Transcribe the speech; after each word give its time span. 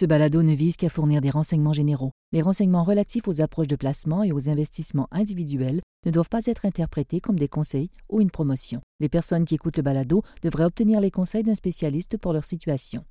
Ce 0.00 0.06
balado 0.06 0.42
ne 0.42 0.54
vise 0.54 0.78
qu'à 0.78 0.88
fournir 0.88 1.20
des 1.20 1.28
renseignements 1.28 1.74
généraux. 1.74 2.12
Les 2.32 2.40
renseignements 2.40 2.84
relatifs 2.84 3.28
aux 3.28 3.42
approches 3.42 3.66
de 3.66 3.76
placement 3.76 4.22
et 4.22 4.32
aux 4.32 4.48
investissements 4.48 5.08
individuels 5.12 5.82
ne 6.06 6.10
doivent 6.10 6.30
pas 6.30 6.46
être 6.46 6.64
interprétés 6.64 7.20
comme 7.20 7.38
des 7.38 7.48
conseils 7.48 7.90
ou 8.08 8.22
une 8.22 8.30
promotion. 8.30 8.80
Les 9.00 9.10
personnes 9.10 9.44
qui 9.44 9.56
écoutent 9.56 9.76
le 9.76 9.82
balado 9.82 10.22
devraient 10.42 10.64
obtenir 10.64 11.00
les 11.00 11.10
conseils 11.10 11.42
d'un 11.42 11.54
spécialiste 11.54 12.16
pour 12.16 12.32
leur 12.32 12.46
situation. 12.46 13.04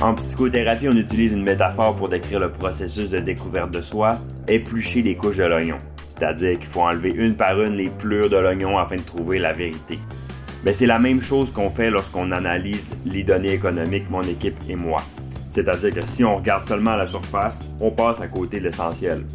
En 0.00 0.14
psychothérapie, 0.14 0.88
on 0.88 0.96
utilise 0.96 1.32
une 1.32 1.42
métaphore 1.42 1.96
pour 1.96 2.08
décrire 2.08 2.38
le 2.38 2.52
processus 2.52 3.10
de 3.10 3.18
découverte 3.18 3.72
de 3.72 3.80
soi, 3.80 4.20
éplucher 4.46 5.02
les 5.02 5.16
couches 5.16 5.38
de 5.38 5.46
l'oignon. 5.46 5.78
C'est-à-dire 6.04 6.60
qu'il 6.60 6.68
faut 6.68 6.82
enlever 6.82 7.10
une 7.10 7.34
par 7.34 7.60
une 7.60 7.74
les 7.74 7.90
plures 7.90 8.30
de 8.30 8.36
l'oignon 8.36 8.78
afin 8.78 8.98
de 8.98 9.02
trouver 9.02 9.40
la 9.40 9.52
vérité. 9.52 9.98
Ben, 10.64 10.72
c'est 10.72 10.86
la 10.86 10.98
même 10.98 11.20
chose 11.20 11.52
qu'on 11.52 11.68
fait 11.68 11.90
lorsqu'on 11.90 12.32
analyse 12.32 12.88
les 13.04 13.22
données 13.22 13.52
économiques, 13.52 14.08
mon 14.08 14.22
équipe 14.22 14.56
et 14.66 14.74
moi. 14.74 15.02
C'est-à-dire 15.50 15.92
que 15.92 16.06
si 16.06 16.24
on 16.24 16.36
regarde 16.36 16.66
seulement 16.66 16.96
la 16.96 17.06
surface, 17.06 17.70
on 17.80 17.90
passe 17.90 18.18
à 18.22 18.28
côté 18.28 18.60
de 18.60 18.64
l'essentiel. 18.64 19.26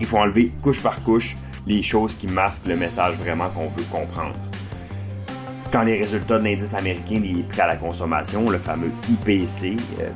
Il 0.00 0.06
faut 0.06 0.18
enlever 0.18 0.52
couche 0.62 0.82
par 0.82 1.02
couche 1.02 1.34
les 1.66 1.82
choses 1.82 2.14
qui 2.16 2.26
masquent 2.26 2.66
le 2.66 2.76
message 2.76 3.14
vraiment 3.14 3.48
qu'on 3.48 3.68
veut 3.68 3.84
comprendre. 3.90 4.34
Quand 5.72 5.82
les 5.82 5.96
résultats 5.96 6.38
de 6.38 6.44
l'indice 6.44 6.74
américain 6.74 7.20
des 7.20 7.42
prix 7.48 7.62
à 7.62 7.68
la 7.68 7.76
consommation, 7.76 8.50
le 8.50 8.58
fameux 8.58 8.92
IPC, 9.08 9.76
euh, 10.00 10.10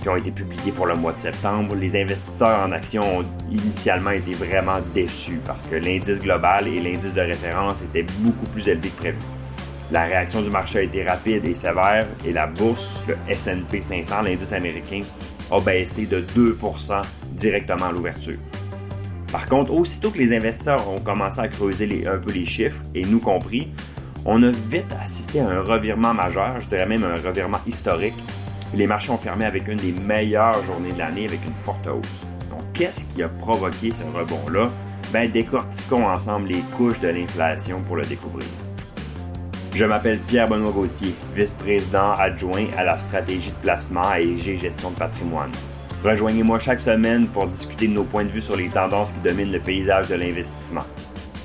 qui 0.00 0.08
ont 0.08 0.16
été 0.16 0.30
publiés 0.30 0.70
pour 0.70 0.86
le 0.86 0.94
mois 0.94 1.14
de 1.14 1.18
septembre, 1.18 1.74
les 1.74 2.00
investisseurs 2.00 2.60
en 2.64 2.70
actions 2.70 3.18
ont 3.18 3.24
initialement 3.50 4.10
été 4.10 4.34
vraiment 4.34 4.78
déçus 4.94 5.40
parce 5.44 5.64
que 5.64 5.74
l'indice 5.74 6.22
global 6.22 6.68
et 6.68 6.80
l'indice 6.80 7.12
de 7.12 7.22
référence 7.22 7.82
étaient 7.82 8.06
beaucoup 8.20 8.46
plus 8.46 8.68
élevés 8.68 8.90
que 8.90 9.00
prévu. 9.00 9.18
La 9.90 10.04
réaction 10.04 10.40
du 10.40 10.50
marché 10.50 10.78
a 10.78 10.82
été 10.82 11.04
rapide 11.04 11.44
et 11.44 11.54
sévère 11.54 12.06
et 12.24 12.32
la 12.32 12.46
bourse, 12.46 13.04
le 13.06 13.16
S&P 13.28 13.80
500, 13.80 14.22
l'indice 14.22 14.52
américain, 14.52 15.02
a 15.50 15.60
baissé 15.60 16.06
de 16.06 16.20
2% 16.20 17.02
directement 17.32 17.86
à 17.86 17.92
l'ouverture. 17.92 18.38
Par 19.30 19.46
contre, 19.46 19.72
aussitôt 19.74 20.10
que 20.10 20.18
les 20.18 20.34
investisseurs 20.34 20.88
ont 20.88 21.00
commencé 21.00 21.40
à 21.40 21.48
creuser 21.48 22.06
un 22.06 22.18
peu 22.18 22.32
les 22.32 22.46
chiffres, 22.46 22.80
et 22.94 23.02
nous 23.02 23.18
compris, 23.18 23.68
on 24.24 24.42
a 24.42 24.50
vite 24.50 24.86
assisté 25.02 25.40
à 25.40 25.48
un 25.48 25.60
revirement 25.62 26.14
majeur, 26.14 26.60
je 26.60 26.66
dirais 26.66 26.86
même 26.86 27.04
un 27.04 27.16
revirement 27.16 27.58
historique. 27.66 28.14
Les 28.74 28.86
marchés 28.86 29.10
ont 29.10 29.18
fermé 29.18 29.44
avec 29.44 29.68
une 29.68 29.76
des 29.76 29.92
meilleures 29.92 30.62
journées 30.64 30.92
de 30.92 30.98
l'année 30.98 31.26
avec 31.26 31.44
une 31.44 31.54
forte 31.54 31.86
hausse. 31.86 32.26
Donc, 32.50 32.62
qu'est-ce 32.72 33.04
qui 33.12 33.22
a 33.22 33.28
provoqué 33.28 33.92
ce 33.92 34.02
rebond-là? 34.02 34.70
Ben, 35.12 35.30
décortiquons 35.30 36.06
ensemble 36.06 36.48
les 36.48 36.62
couches 36.76 37.00
de 37.00 37.08
l'inflation 37.08 37.82
pour 37.82 37.96
le 37.96 38.04
découvrir. 38.04 38.46
Je 39.74 39.84
m'appelle 39.84 40.20
Pierre-Benoît 40.28 40.70
Gauthier, 40.70 41.12
vice-président 41.34 42.12
adjoint 42.12 42.66
à 42.76 42.84
la 42.84 42.96
stratégie 42.96 43.50
de 43.50 43.56
placement 43.56 44.14
EG 44.14 44.56
Gestion 44.56 44.92
de 44.92 44.96
patrimoine. 44.96 45.50
Rejoignez-moi 46.04 46.60
chaque 46.60 46.80
semaine 46.80 47.26
pour 47.26 47.48
discuter 47.48 47.88
de 47.88 47.94
nos 47.94 48.04
points 48.04 48.24
de 48.24 48.30
vue 48.30 48.40
sur 48.40 48.54
les 48.56 48.68
tendances 48.68 49.12
qui 49.12 49.20
dominent 49.28 49.50
le 49.50 49.58
paysage 49.58 50.08
de 50.08 50.14
l'investissement. 50.14 50.84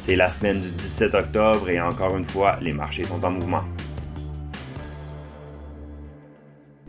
C'est 0.01 0.15
la 0.15 0.29
semaine 0.29 0.61
du 0.61 0.69
17 0.69 1.15
octobre 1.15 1.71
et 1.71 1.81
encore 1.81 2.15
une 2.17 2.23
fois, 2.23 2.59
les 2.61 2.71
marchés 2.71 3.03
sont 3.03 3.23
en 3.25 3.31
mouvement. 3.31 3.63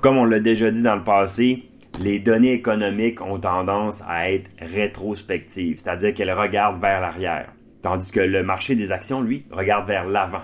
Comme 0.03 0.19
on 0.19 0.27
l'a 0.27 0.41
déjà 0.41 0.71
dit 0.71 0.83
dans 0.83 0.97
le 0.97 1.05
passé, 1.05 1.71
les 2.01 2.19
données 2.19 2.53
économiques 2.53 3.23
ont 3.23 3.39
tendance 3.39 4.03
à 4.07 4.31
être 4.31 4.51
rétrospectives, 4.59 5.79
c'est-à-dire 5.79 6.13
qu'elles 6.13 6.33
regardent 6.33 6.83
vers 6.83 7.01
l'arrière, 7.01 7.51
tandis 7.81 8.13
que 8.13 8.21
le 8.21 8.43
marché 8.43 8.75
des 8.75 8.93
actions, 8.93 9.23
lui, 9.23 9.47
regarde 9.51 9.87
vers 9.87 10.05
l'avant 10.05 10.43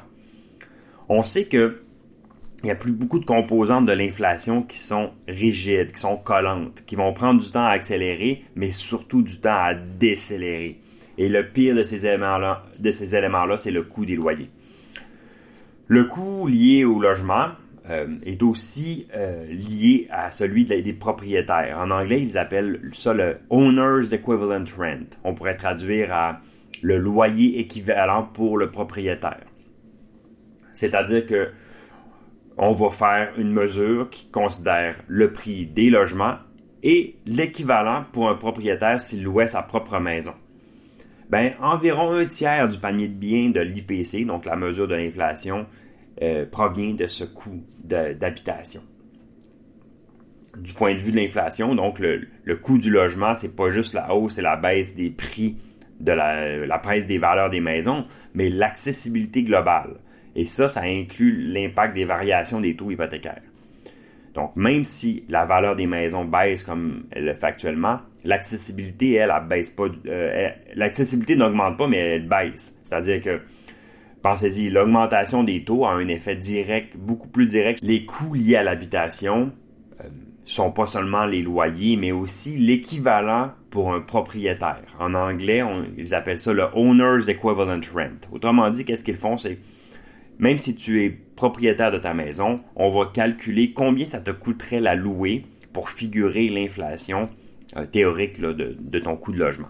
on 1.08 1.22
sait 1.22 1.46
que 1.46 1.80
il 2.62 2.68
y 2.68 2.72
a 2.72 2.74
plus 2.74 2.92
beaucoup 2.92 3.18
de 3.18 3.24
composantes 3.24 3.86
de 3.86 3.92
l'inflation 3.92 4.62
qui 4.62 4.78
sont 4.78 5.10
rigides, 5.28 5.92
qui 5.92 6.00
sont 6.00 6.16
collantes, 6.16 6.82
qui 6.86 6.96
vont 6.96 7.12
prendre 7.12 7.40
du 7.40 7.50
temps 7.50 7.64
à 7.64 7.70
accélérer, 7.70 8.42
mais 8.56 8.70
surtout 8.70 9.22
du 9.22 9.38
temps 9.38 9.50
à 9.54 9.74
décélérer. 9.74 10.80
Et 11.18 11.28
le 11.28 11.48
pire 11.48 11.76
de 11.76 11.82
ces 11.82 12.06
éléments-là, 12.06 12.64
de 12.78 12.90
ces 12.90 13.14
éléments-là, 13.14 13.56
c'est 13.56 13.70
le 13.70 13.82
coût 13.82 14.04
des 14.04 14.16
loyers. 14.16 14.50
Le 15.86 16.04
coût 16.04 16.48
lié 16.48 16.84
au 16.84 16.98
logement 16.98 17.50
euh, 17.88 18.08
est 18.24 18.42
aussi 18.42 19.06
euh, 19.14 19.46
lié 19.46 20.08
à 20.10 20.30
celui 20.30 20.64
des 20.64 20.92
propriétaires. 20.92 21.78
En 21.78 21.90
anglais, 21.90 22.20
ils 22.20 22.36
appellent 22.36 22.80
ça 22.94 23.12
le 23.12 23.36
owner's 23.50 24.12
equivalent 24.12 24.64
rent. 24.76 25.06
On 25.22 25.34
pourrait 25.34 25.56
traduire 25.56 26.12
à 26.12 26.40
le 26.82 26.98
loyer 26.98 27.60
équivalent 27.60 28.24
pour 28.24 28.58
le 28.58 28.70
propriétaire. 28.70 29.44
C'est-à-dire 30.76 31.26
que 31.26 31.50
on 32.58 32.72
va 32.72 32.90
faire 32.90 33.32
une 33.38 33.52
mesure 33.52 34.08
qui 34.10 34.28
considère 34.30 34.96
le 35.08 35.32
prix 35.32 35.66
des 35.66 35.90
logements 35.90 36.36
et 36.82 37.16
l'équivalent 37.26 38.04
pour 38.12 38.28
un 38.28 38.34
propriétaire 38.34 39.00
s'il 39.00 39.22
louait 39.22 39.48
sa 39.48 39.62
propre 39.62 39.98
maison. 39.98 40.32
Ben, 41.28 41.54
environ 41.60 42.12
un 42.12 42.26
tiers 42.26 42.68
du 42.68 42.78
panier 42.78 43.08
de 43.08 43.14
biens 43.14 43.50
de 43.50 43.60
l'IPC, 43.60 44.24
donc 44.26 44.44
la 44.44 44.54
mesure 44.54 44.86
de 44.86 44.94
l'inflation, 44.94 45.66
euh, 46.22 46.46
provient 46.46 46.94
de 46.94 47.06
ce 47.06 47.24
coût 47.24 47.64
d'habitation. 47.82 48.82
Du 50.58 50.72
point 50.72 50.94
de 50.94 51.00
vue 51.00 51.10
de 51.10 51.16
l'inflation, 51.16 51.74
donc 51.74 51.98
le, 51.98 52.56
coût 52.56 52.78
du 52.78 52.90
logement, 52.90 53.34
c'est 53.34 53.56
pas 53.56 53.70
juste 53.70 53.92
la 53.92 54.14
hausse 54.14 54.38
et 54.38 54.42
la 54.42 54.56
baisse 54.56 54.94
des 54.94 55.10
prix 55.10 55.56
de 56.00 56.12
la, 56.12 56.64
la 56.66 56.78
baisse 56.78 57.06
des 57.06 57.18
valeurs 57.18 57.50
des 57.50 57.60
maisons, 57.60 58.06
mais 58.34 58.48
l'accessibilité 58.48 59.42
globale. 59.42 59.96
Et 60.36 60.44
ça, 60.44 60.68
ça 60.68 60.82
inclut 60.82 61.32
l'impact 61.50 61.94
des 61.94 62.04
variations 62.04 62.60
des 62.60 62.76
taux 62.76 62.90
hypothécaires. 62.90 63.40
Donc, 64.34 64.54
même 64.54 64.84
si 64.84 65.24
la 65.30 65.46
valeur 65.46 65.76
des 65.76 65.86
maisons 65.86 66.26
baisse 66.26 66.62
comme 66.62 67.04
elle 67.10 67.24
le 67.24 67.34
fait 67.34 67.46
actuellement, 67.46 68.00
l'accessibilité, 68.22 69.14
elle, 69.14 69.32
baisse 69.48 69.70
pas. 69.70 69.86
Euh, 70.06 70.48
l'accessibilité 70.74 71.36
n'augmente 71.36 71.78
pas, 71.78 71.88
mais 71.88 71.96
elle 71.96 72.28
baisse. 72.28 72.78
C'est-à-dire 72.84 73.22
que, 73.22 73.40
pensez-y, 74.22 74.68
l'augmentation 74.68 75.42
des 75.42 75.64
taux 75.64 75.86
a 75.86 75.92
un 75.92 76.06
effet 76.08 76.36
direct, 76.36 76.98
beaucoup 76.98 77.28
plus 77.28 77.46
direct. 77.46 77.80
Les 77.82 78.04
coûts 78.04 78.34
liés 78.34 78.56
à 78.56 78.62
l'habitation 78.62 79.52
euh, 80.02 80.08
sont 80.44 80.70
pas 80.70 80.84
seulement 80.84 81.24
les 81.24 81.40
loyers, 81.40 81.96
mais 81.96 82.12
aussi 82.12 82.58
l'équivalent 82.58 83.52
pour 83.70 83.94
un 83.94 84.02
propriétaire. 84.02 84.84
En 84.98 85.14
anglais, 85.14 85.62
ils 85.96 86.14
appellent 86.14 86.38
ça 86.38 86.52
le 86.52 86.66
owner's 86.74 87.26
equivalent 87.30 87.80
rent. 87.94 88.20
Autrement 88.32 88.68
dit, 88.68 88.84
qu'est-ce 88.84 89.02
qu'ils 89.02 89.16
font, 89.16 89.38
c'est 89.38 89.58
même 90.38 90.58
si 90.58 90.74
tu 90.74 91.04
es 91.04 91.10
propriétaire 91.10 91.90
de 91.90 91.98
ta 91.98 92.14
maison, 92.14 92.60
on 92.74 92.90
va 92.90 93.10
calculer 93.12 93.72
combien 93.72 94.04
ça 94.04 94.20
te 94.20 94.30
coûterait 94.30 94.80
la 94.80 94.94
louer 94.94 95.44
pour 95.72 95.90
figurer 95.90 96.48
l'inflation 96.48 97.28
euh, 97.76 97.86
théorique 97.86 98.40
de, 98.40 98.98
ton 98.98 99.16
coût 99.16 99.32
de 99.32 99.38
logement. 99.38 99.68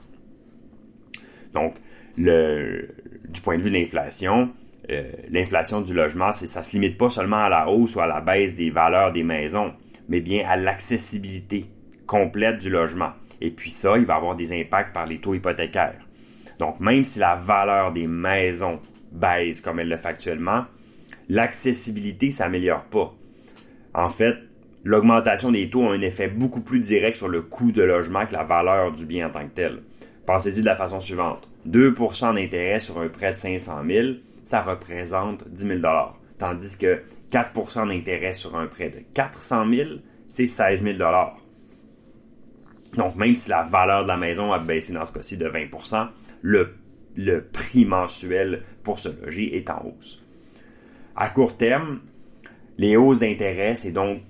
Donc, 1.52 1.74
du 2.16 3.40
point 3.42 3.56
de 3.56 3.62
vue 3.62 3.70
de 3.70 3.76
l'inflation, 3.76 4.50
euh, 4.90 5.10
l'inflation 5.30 5.80
du 5.80 5.94
logement, 5.94 6.32
ça 6.32 6.62
se 6.62 6.72
limite 6.72 6.98
pas 6.98 7.10
seulement 7.10 7.44
à 7.44 7.48
la 7.48 7.68
hausse 7.68 7.96
ou 7.96 8.00
à 8.00 8.06
la 8.06 8.20
baisse 8.20 8.54
des 8.54 8.70
valeurs 8.70 9.12
des 9.12 9.22
maisons, 9.22 9.72
mais 10.08 10.20
bien 10.20 10.46
à 10.48 10.56
l'accessibilité 10.56 11.66
complète 12.06 12.58
du 12.58 12.70
logement. 12.70 13.10
Et 13.40 13.50
puis 13.50 13.70
ça, 13.70 13.98
il 13.98 14.04
va 14.04 14.16
avoir 14.16 14.36
des 14.36 14.58
impacts 14.58 14.92
par 14.94 15.06
les 15.06 15.18
taux 15.18 15.34
hypothécaires. 15.34 16.06
Donc, 16.58 16.80
même 16.80 17.04
si 17.04 17.18
la 17.18 17.34
valeur 17.34 17.92
des 17.92 18.06
maisons 18.06 18.80
baisse 19.12 19.60
comme 19.60 19.80
elle 19.80 19.88
le 19.88 19.96
fait 19.96 20.08
actuellement, 20.08 20.64
l'accessibilité 21.28 22.30
s'améliore 22.30 22.84
pas. 22.84 23.14
En 23.94 24.08
fait, 24.08 24.36
l'augmentation 24.84 25.50
des 25.50 25.70
taux 25.70 25.88
a 25.88 25.92
un 25.92 26.00
effet 26.00 26.28
beaucoup 26.28 26.60
plus 26.60 26.80
direct 26.80 27.16
sur 27.16 27.28
le 27.28 27.42
coût 27.42 27.72
de 27.72 27.82
logement 27.82 28.26
que 28.26 28.32
la 28.32 28.44
valeur 28.44 28.92
du 28.92 29.06
bien 29.06 29.28
en 29.28 29.30
tant 29.30 29.46
que 29.46 29.54
tel. 29.54 29.82
Pensez-y 30.26 30.60
de 30.60 30.66
la 30.66 30.76
façon 30.76 31.00
suivante. 31.00 31.48
2% 31.68 32.34
d'intérêt 32.34 32.80
sur 32.80 32.98
un 32.98 33.08
prêt 33.08 33.32
de 33.32 33.36
500 33.36 33.82
000, 33.86 34.08
ça 34.44 34.62
représente 34.62 35.48
10 35.48 35.66
000 35.66 35.80
Tandis 36.38 36.76
que 36.78 37.02
4% 37.32 37.88
d'intérêt 37.88 38.32
sur 38.32 38.56
un 38.56 38.66
prêt 38.66 38.90
de 38.90 39.00
400 39.14 39.68
000, 39.68 39.88
c'est 40.28 40.46
16 40.46 40.82
000 40.82 40.98
Donc, 42.96 43.16
même 43.16 43.34
si 43.34 43.48
la 43.48 43.62
valeur 43.62 44.02
de 44.02 44.08
la 44.08 44.16
maison 44.16 44.52
a 44.52 44.58
baissé 44.58 44.92
dans 44.92 45.04
ce 45.04 45.12
cas-ci 45.12 45.36
de 45.36 45.48
20%, 45.48 46.08
le 46.42 46.74
le 47.16 47.42
prix 47.42 47.84
mensuel 47.84 48.62
pour 48.82 48.98
se 48.98 49.08
loger 49.08 49.56
est 49.56 49.70
en 49.70 49.84
hausse. 49.84 50.24
À 51.14 51.28
court 51.30 51.56
terme, 51.56 52.00
les 52.78 52.96
hausses 52.96 53.20
d'intérêt, 53.20 53.74
c'est 53.76 53.92
donc, 53.92 54.20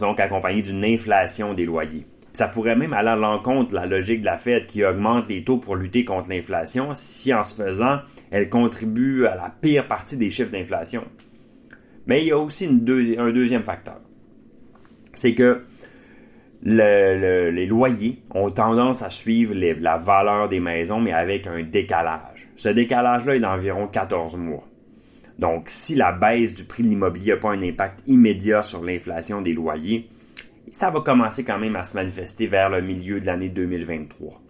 donc 0.00 0.18
d'une 0.62 0.84
inflation 0.84 1.54
des 1.54 1.64
loyers. 1.64 2.06
Ça 2.32 2.48
pourrait 2.48 2.74
même 2.74 2.92
aller 2.92 3.10
à 3.10 3.16
l'encontre 3.16 3.70
de 3.70 3.76
la 3.76 3.86
logique 3.86 4.20
de 4.20 4.26
la 4.26 4.36
Fed 4.36 4.66
qui 4.66 4.84
augmente 4.84 5.28
les 5.28 5.44
taux 5.44 5.58
pour 5.58 5.76
lutter 5.76 6.04
contre 6.04 6.28
l'inflation 6.28 6.90
si 6.96 7.32
en 7.32 7.44
se 7.44 7.54
faisant, 7.54 8.00
elle 8.30 8.48
contribue 8.48 9.26
à 9.26 9.36
la 9.36 9.50
pire 9.50 9.86
partie 9.86 10.16
des 10.16 10.30
chiffres 10.30 10.50
d'inflation. 10.50 11.04
Mais 12.06 12.22
il 12.22 12.28
y 12.28 12.32
a 12.32 12.38
aussi 12.38 12.66
un 12.66 13.30
deuxième 13.30 13.62
facteur. 13.62 14.00
C'est 15.14 15.34
que 15.34 15.62
les 16.64 17.66
loyers 17.66 18.22
ont 18.34 18.50
tendance 18.50 19.02
à 19.02 19.10
suivre 19.10 19.54
la 19.54 19.98
valeur 19.98 20.48
des 20.48 20.60
maisons, 20.60 21.00
mais 21.00 21.12
avec 21.12 21.46
un 21.46 21.62
décalage. 21.62 22.48
Ce 22.56 22.68
décalage-là 22.68 23.36
est 23.36 23.40
d'environ 23.40 23.86
14 23.86 24.36
mois. 24.36 24.64
Donc, 25.38 25.64
si 25.68 25.94
la 25.94 26.12
baisse 26.12 26.54
du 26.54 26.64
prix 26.64 26.82
de 26.82 26.88
l'immobilier 26.88 27.32
n'a 27.32 27.38
pas 27.38 27.50
un 27.50 27.62
impact 27.62 28.02
immédiat 28.06 28.62
sur 28.62 28.82
l'inflation 28.82 29.42
des 29.42 29.52
loyers, 29.52 30.08
ça 30.72 30.90
va 30.90 31.00
commencer 31.00 31.44
quand 31.44 31.58
même 31.58 31.76
à 31.76 31.84
se 31.84 31.94
manifester 31.96 32.46
vers 32.46 32.70
le 32.70 32.80
milieu 32.80 33.20
de 33.20 33.26
l'année 33.26 33.48
2023. 33.48 34.40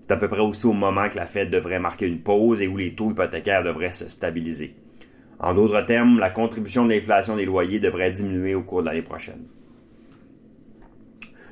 C'est 0.00 0.12
à 0.12 0.16
peu 0.16 0.28
près 0.28 0.40
aussi 0.40 0.66
au 0.66 0.72
moment 0.72 1.08
que 1.08 1.16
la 1.16 1.26
Fed 1.26 1.50
devrait 1.50 1.80
marquer 1.80 2.06
une 2.06 2.20
pause 2.20 2.60
et 2.60 2.68
où 2.68 2.76
les 2.76 2.94
taux 2.94 3.10
hypothécaires 3.10 3.64
devraient 3.64 3.92
se 3.92 4.08
stabiliser. 4.08 4.74
En 5.38 5.54
d'autres 5.54 5.82
termes, 5.82 6.18
la 6.18 6.30
contribution 6.30 6.84
de 6.84 6.92
l'inflation 6.92 7.36
des 7.36 7.44
loyers 7.44 7.80
devrait 7.80 8.12
diminuer 8.12 8.54
au 8.54 8.62
cours 8.62 8.82
de 8.82 8.86
l'année 8.86 9.02
prochaine. 9.02 9.44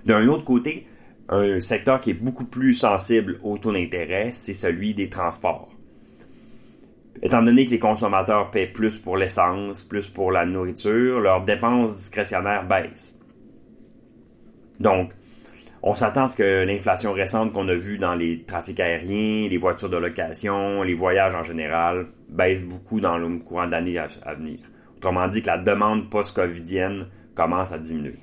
D'un 0.04 0.28
autre 0.28 0.44
côté, 0.44 0.86
un 1.28 1.60
secteur 1.60 2.00
qui 2.00 2.10
est 2.10 2.14
beaucoup 2.14 2.44
plus 2.44 2.74
sensible 2.74 3.40
au 3.42 3.56
taux 3.56 3.72
d'intérêt, 3.72 4.30
c'est 4.32 4.54
celui 4.54 4.94
des 4.94 5.08
transports. 5.08 5.70
Étant 7.22 7.42
donné 7.42 7.64
que 7.64 7.70
les 7.70 7.78
consommateurs 7.78 8.50
paient 8.50 8.66
plus 8.66 8.98
pour 8.98 9.16
l'essence, 9.16 9.82
plus 9.82 10.08
pour 10.08 10.30
la 10.30 10.44
nourriture, 10.44 11.20
leurs 11.20 11.44
dépenses 11.44 11.96
discrétionnaires 11.96 12.66
baissent. 12.66 13.18
Donc, 14.78 15.12
on 15.82 15.94
s'attend 15.94 16.24
à 16.24 16.28
ce 16.28 16.36
que 16.36 16.64
l'inflation 16.64 17.12
récente 17.12 17.52
qu'on 17.52 17.68
a 17.68 17.74
vue 17.74 17.98
dans 17.98 18.14
les 18.14 18.42
trafics 18.42 18.80
aériens, 18.80 19.48
les 19.48 19.56
voitures 19.56 19.88
de 19.88 19.96
location, 19.96 20.82
les 20.82 20.94
voyages 20.94 21.34
en 21.34 21.44
général, 21.44 22.06
baisse 22.28 22.62
beaucoup 22.62 23.00
dans 23.00 23.16
le 23.16 23.38
courant 23.38 23.70
à, 23.70 23.76
à 23.76 24.34
venir. 24.34 24.58
Autrement 24.96 25.28
dit 25.28 25.40
que 25.40 25.46
la 25.46 25.58
demande 25.58 26.10
post-covidienne 26.10 27.06
commence 27.34 27.72
à 27.72 27.78
diminuer. 27.78 28.18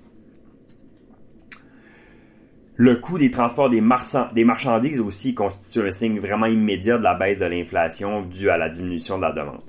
Le 2.75 2.95
coût 2.95 3.18
des 3.18 3.31
transports 3.31 3.69
des, 3.69 3.81
marchandises 3.81 5.00
aussi 5.00 5.35
constitue 5.35 5.88
un 5.88 5.91
signe 5.91 6.19
vraiment 6.19 6.45
immédiat 6.45 6.97
de 6.97 7.03
la 7.03 7.15
baisse 7.15 7.39
de 7.39 7.45
l'inflation 7.45 8.21
due 8.21 8.50
à 8.50 8.57
la 8.57 8.69
diminution 8.69 9.18
de 9.18 9.23
la 9.23 9.33
demande. 9.33 9.62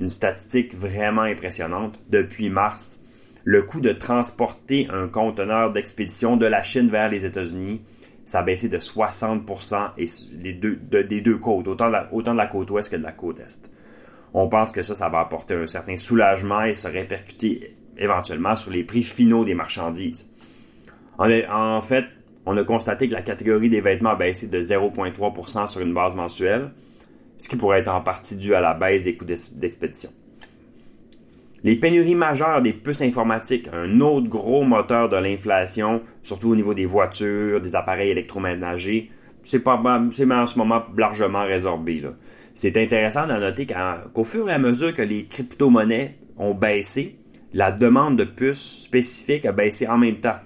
Une 0.00 0.08
statistique 0.08 0.74
vraiment 0.74 1.22
impressionnante. 1.22 1.98
Depuis 2.10 2.48
mars, 2.48 3.02
le 3.44 3.62
coût 3.62 3.80
de 3.80 3.92
transporter 3.92 4.88
un 4.90 5.06
conteneur 5.06 5.72
d'expédition 5.72 6.36
de 6.36 6.46
la 6.46 6.62
Chine 6.62 6.88
vers 6.88 7.10
les 7.10 7.24
États-Unis, 7.26 7.82
ça 8.24 8.40
a 8.40 8.42
baissé 8.42 8.68
de 8.68 8.78
60% 8.78 9.90
et 9.98 10.06
les 10.42 10.52
deux, 10.52 10.76
des 10.76 11.20
deux 11.20 11.38
côtes, 11.38 11.68
autant 11.68 11.86
de, 11.86 12.36
la, 12.36 12.46
côte 12.46 12.70
ouest 12.70 12.90
que 12.90 12.96
de 12.96 13.02
la 13.02 13.12
côte 13.12 13.38
est. 13.38 13.70
On 14.34 14.48
pense 14.48 14.72
que 14.72 14.82
ça, 14.82 14.94
ça 14.94 15.08
va 15.08 15.20
apporter 15.20 15.54
un 15.54 15.66
certain 15.66 15.96
soulagement 15.96 16.62
et 16.62 16.74
se 16.74 16.88
répercuter 16.88 17.76
éventuellement 17.96 18.56
sur 18.56 18.72
les 18.72 18.82
prix 18.82 19.02
finaux 19.02 19.44
des 19.44 19.54
marchandises. 19.54 20.28
En 21.18 21.80
fait, 21.80 22.06
on 22.46 22.56
a 22.56 22.64
constaté 22.64 23.08
que 23.08 23.12
la 23.12 23.22
catégorie 23.22 23.68
des 23.68 23.80
vêtements 23.80 24.10
a 24.10 24.16
baissé 24.16 24.46
de 24.46 24.60
0,3% 24.60 25.66
sur 25.66 25.80
une 25.80 25.92
base 25.92 26.14
mensuelle, 26.14 26.70
ce 27.36 27.48
qui 27.48 27.56
pourrait 27.56 27.80
être 27.80 27.88
en 27.88 28.00
partie 28.00 28.36
dû 28.36 28.54
à 28.54 28.60
la 28.60 28.72
baisse 28.72 29.04
des 29.04 29.16
coûts 29.16 29.24
d'expédition. 29.24 30.10
Les 31.64 31.74
pénuries 31.76 32.14
majeures 32.14 32.62
des 32.62 32.72
puces 32.72 33.02
informatiques, 33.02 33.68
un 33.72 34.00
autre 34.00 34.28
gros 34.28 34.62
moteur 34.62 35.08
de 35.08 35.16
l'inflation, 35.16 36.02
surtout 36.22 36.50
au 36.50 36.56
niveau 36.56 36.74
des 36.74 36.86
voitures, 36.86 37.60
des 37.60 37.74
appareils 37.74 38.10
électroménagers, 38.10 39.10
c'est 39.42 39.66
en 39.66 40.10
ce 40.12 40.58
moment 40.58 40.82
largement 40.96 41.44
résorbé. 41.44 42.02
C'est 42.54 42.76
intéressant 42.76 43.26
de 43.26 43.32
noter 43.32 43.66
qu'au 43.66 44.24
fur 44.24 44.48
et 44.48 44.52
à 44.52 44.58
mesure 44.58 44.94
que 44.94 45.02
les 45.02 45.26
crypto-monnaies 45.26 46.16
ont 46.38 46.54
baissé, 46.54 47.16
la 47.52 47.72
demande 47.72 48.16
de 48.16 48.24
puces 48.24 48.82
spécifiques 48.84 49.46
a 49.46 49.52
baissé 49.52 49.88
en 49.88 49.98
même 49.98 50.16
temps. 50.16 50.38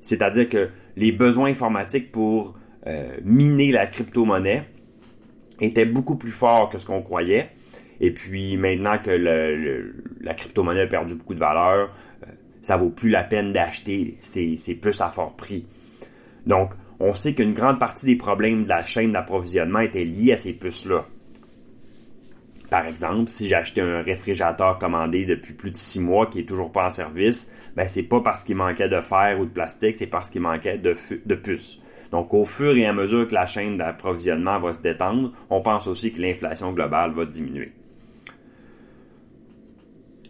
C'est-à-dire 0.00 0.48
que 0.48 0.68
les 0.96 1.12
besoins 1.12 1.50
informatiques 1.50 2.12
pour 2.12 2.58
euh, 2.86 3.16
miner 3.24 3.72
la 3.72 3.86
crypto-monnaie 3.86 4.64
étaient 5.60 5.84
beaucoup 5.84 6.16
plus 6.16 6.30
forts 6.30 6.70
que 6.70 6.78
ce 6.78 6.86
qu'on 6.86 7.02
croyait. 7.02 7.50
Et 8.00 8.12
puis 8.12 8.56
maintenant 8.56 8.98
que 8.98 9.10
la 9.10 10.34
crypto-monnaie 10.34 10.82
a 10.82 10.86
perdu 10.86 11.14
beaucoup 11.14 11.34
de 11.34 11.40
valeur, 11.40 11.90
euh, 12.22 12.26
ça 12.62 12.76
vaut 12.76 12.90
plus 12.90 13.10
la 13.10 13.24
peine 13.24 13.52
d'acheter 13.52 14.16
ces, 14.20 14.56
puces 14.80 15.00
à 15.00 15.10
fort 15.10 15.36
prix. 15.36 15.66
Donc, 16.46 16.70
on 16.98 17.14
sait 17.14 17.34
qu'une 17.34 17.52
grande 17.52 17.78
partie 17.78 18.06
des 18.06 18.16
problèmes 18.16 18.64
de 18.64 18.68
la 18.68 18.84
chaîne 18.84 19.12
d'approvisionnement 19.12 19.80
étaient 19.80 20.04
liés 20.04 20.32
à 20.32 20.36
ces 20.36 20.52
puces-là. 20.52 21.06
Par 22.70 22.86
exemple, 22.86 23.28
si 23.28 23.48
j'ai 23.48 23.56
acheté 23.56 23.80
un 23.80 24.00
réfrigérateur 24.00 24.78
commandé 24.78 25.26
depuis 25.26 25.54
plus 25.54 25.72
de 25.72 25.76
six 25.76 25.98
mois 25.98 26.26
qui 26.26 26.40
est 26.40 26.44
toujours 26.44 26.70
pas 26.70 26.86
en 26.86 26.90
service, 26.90 27.52
ben 27.76 27.88
c'est 27.88 28.04
pas 28.04 28.20
parce 28.20 28.44
qu'il 28.44 28.56
manquait 28.56 28.88
de 28.88 29.00
fer 29.00 29.38
ou 29.40 29.44
de 29.44 29.50
plastique, 29.50 29.96
c'est 29.96 30.06
parce 30.06 30.30
qu'il 30.30 30.40
manquait 30.40 30.78
de, 30.78 30.94
de 31.26 31.34
puces. 31.34 31.82
Donc, 32.12 32.32
au 32.32 32.44
fur 32.44 32.76
et 32.76 32.86
à 32.86 32.92
mesure 32.92 33.26
que 33.26 33.34
la 33.34 33.46
chaîne 33.46 33.76
d'approvisionnement 33.76 34.58
va 34.58 34.72
se 34.72 34.82
détendre, 34.82 35.32
on 35.48 35.60
pense 35.62 35.86
aussi 35.88 36.12
que 36.12 36.20
l'inflation 36.20 36.72
globale 36.72 37.12
va 37.12 37.24
diminuer. 37.24 37.72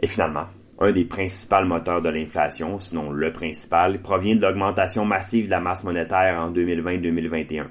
Et 0.02 0.06
finalement, 0.06 0.46
un 0.78 0.92
des 0.92 1.04
principaux 1.04 1.64
moteurs 1.64 2.00
de 2.00 2.08
l'inflation, 2.08 2.78
sinon 2.78 3.10
le 3.10 3.32
principal, 3.32 4.00
provient 4.00 4.36
de 4.36 4.42
l'augmentation 4.42 5.04
massive 5.04 5.46
de 5.46 5.50
la 5.50 5.60
masse 5.60 5.84
monétaire 5.84 6.38
en 6.40 6.50
2020-2021. 6.52 7.66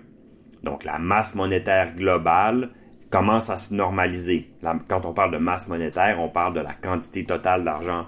Donc, 0.64 0.84
la 0.84 1.00
masse 1.00 1.34
monétaire 1.34 1.96
globale 1.96 2.70
commence 3.10 3.50
à 3.50 3.58
se 3.58 3.74
normaliser. 3.74 4.50
Quand 4.88 5.06
on 5.06 5.14
parle 5.14 5.32
de 5.32 5.38
masse 5.38 5.68
monétaire, 5.68 6.20
on 6.20 6.30
parle 6.30 6.54
de 6.54 6.60
la 6.60 6.74
quantité 6.74 7.26
totale 7.26 7.64
d'argent 7.64 8.06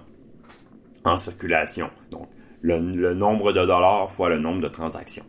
en 1.04 1.18
circulation. 1.18 1.90
Donc, 2.12 2.28
le, 2.62 3.14
nombre 3.14 3.54
de 3.54 3.66
dollars 3.66 4.12
fois 4.12 4.30
le 4.30 4.38
nombre 4.38 4.62
de 4.62 4.68
transactions. 4.68 5.26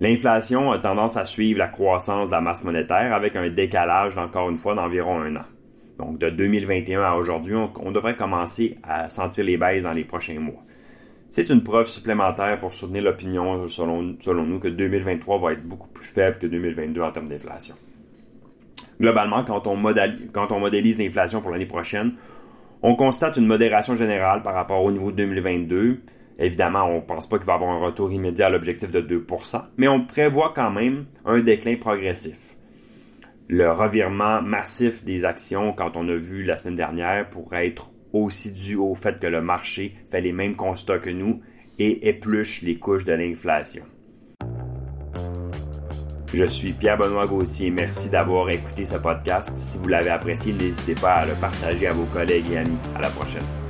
L'inflation 0.00 0.72
a 0.72 0.78
tendance 0.78 1.16
à 1.16 1.24
suivre 1.24 1.58
la 1.58 1.68
croissance 1.68 2.28
de 2.28 2.34
la 2.34 2.40
masse 2.40 2.64
monétaire 2.64 3.14
avec 3.14 3.36
un 3.36 3.48
décalage, 3.48 4.16
encore 4.18 4.50
une 4.50 4.58
fois, 4.58 4.74
d'environ 4.74 5.20
un 5.20 5.36
an. 5.36 5.44
Donc, 5.98 6.18
de 6.18 6.30
2021 6.30 7.02
à 7.02 7.14
aujourd'hui, 7.14 7.54
on, 7.54 7.90
devrait 7.92 8.16
commencer 8.16 8.78
à 8.82 9.10
sentir 9.10 9.44
les 9.44 9.58
baisses 9.58 9.84
dans 9.84 9.92
les 9.92 10.04
prochains 10.04 10.40
mois. 10.40 10.62
C'est 11.28 11.50
une 11.50 11.62
preuve 11.62 11.86
supplémentaire 11.86 12.58
pour 12.58 12.72
soutenir 12.72 13.02
l'opinion, 13.02 13.68
selon, 13.68 14.16
selon 14.20 14.44
nous, 14.44 14.58
que 14.58 14.68
2023 14.68 15.38
va 15.38 15.52
être 15.52 15.66
beaucoup 15.66 15.88
plus 15.88 16.06
faible 16.06 16.38
que 16.38 16.46
2022 16.46 17.02
en 17.02 17.12
termes 17.12 17.28
d'inflation 17.28 17.74
globalement, 19.00 19.44
quand 19.44 19.66
on, 19.66 19.76
modélise 20.60 20.98
l'inflation 20.98 21.40
pour 21.40 21.50
l'année 21.50 21.66
prochaine, 21.66 22.12
on 22.82 22.94
constate 22.94 23.36
une 23.36 23.46
modération 23.46 23.94
générale 23.94 24.42
par 24.42 24.54
rapport 24.54 24.84
au 24.84 24.92
niveau 24.92 25.10
de 25.10 25.16
2022. 25.16 26.00
Évidemment, 26.38 26.84
on 26.84 26.96
ne 26.96 27.00
pense 27.00 27.28
pas 27.28 27.38
qu'il 27.38 27.46
va 27.46 27.54
y 27.54 27.56
avoir 27.56 27.70
un 27.70 27.80
retour 27.80 28.12
immédiat 28.12 28.46
à 28.46 28.50
l'objectif 28.50 28.90
de 28.90 29.00
2%, 29.00 29.62
mais 29.76 29.88
on 29.88 30.04
prévoit 30.04 30.52
quand 30.54 30.70
même 30.70 31.06
un 31.24 31.40
déclin 31.40 31.76
progressif. 31.76 32.56
Le 33.48 33.70
revirement 33.70 34.40
massif 34.42 35.04
des 35.04 35.24
actions, 35.24 35.72
quand 35.72 35.96
on 35.96 36.08
a 36.08 36.14
vu 36.14 36.44
la 36.44 36.56
semaine 36.56 36.76
dernière, 36.76 37.28
pourrait 37.28 37.66
être 37.66 37.90
aussi 38.12 38.52
dû 38.52 38.76
au 38.76 38.94
fait 38.94 39.18
que 39.18 39.26
le 39.26 39.42
marché 39.42 39.94
fait 40.10 40.20
les 40.20 40.32
mêmes 40.32 40.56
constats 40.56 40.98
que 40.98 41.10
nous 41.10 41.40
et 41.78 42.08
épluche 42.08 42.62
les 42.62 42.76
couches 42.76 43.04
de 43.04 43.12
l'inflation. 43.12 43.84
Je 46.32 46.44
suis 46.44 46.72
Pierre-Benoît 46.72 47.26
Gauthier. 47.26 47.70
Merci 47.70 48.08
d'avoir 48.08 48.50
écouté 48.50 48.84
ce 48.84 48.96
podcast. 48.96 49.52
Si 49.56 49.78
vous 49.78 49.88
l'avez 49.88 50.10
apprécié, 50.10 50.52
n'hésitez 50.52 50.94
pas 50.94 51.14
à 51.14 51.26
le 51.26 51.34
partager 51.34 51.88
à 51.88 51.92
vos 51.92 52.04
collègues 52.04 52.52
et 52.52 52.58
amis. 52.58 52.78
À 52.94 53.00
la 53.00 53.10
prochaine. 53.10 53.69